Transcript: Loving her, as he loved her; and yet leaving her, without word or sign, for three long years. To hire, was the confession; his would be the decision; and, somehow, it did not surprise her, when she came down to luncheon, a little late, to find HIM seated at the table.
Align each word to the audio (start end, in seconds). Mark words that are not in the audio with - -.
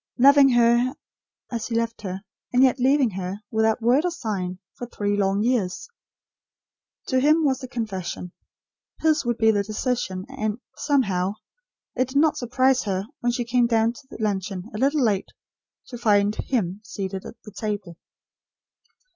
Loving 0.17 0.53
her, 0.53 0.95
as 1.51 1.67
he 1.67 1.75
loved 1.75 2.01
her; 2.01 2.21
and 2.51 2.63
yet 2.63 2.79
leaving 2.79 3.11
her, 3.11 3.41
without 3.51 3.83
word 3.83 4.03
or 4.03 4.09
sign, 4.09 4.57
for 4.73 4.87
three 4.87 5.15
long 5.15 5.43
years. 5.43 5.87
To 7.09 7.21
hire, 7.21 7.35
was 7.39 7.59
the 7.59 7.67
confession; 7.67 8.31
his 8.99 9.25
would 9.25 9.37
be 9.37 9.51
the 9.51 9.61
decision; 9.61 10.25
and, 10.27 10.57
somehow, 10.75 11.33
it 11.93 12.07
did 12.07 12.17
not 12.17 12.35
surprise 12.35 12.81
her, 12.85 13.03
when 13.19 13.31
she 13.31 13.45
came 13.45 13.67
down 13.67 13.93
to 13.93 14.07
luncheon, 14.19 14.71
a 14.73 14.79
little 14.79 15.03
late, 15.03 15.29
to 15.89 15.99
find 15.99 16.33
HIM 16.33 16.81
seated 16.83 17.23
at 17.23 17.35
the 17.43 17.51
table. 17.51 17.95